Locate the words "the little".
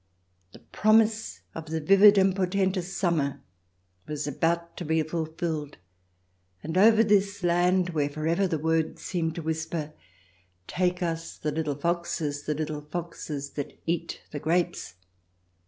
11.37-11.75, 12.47-12.81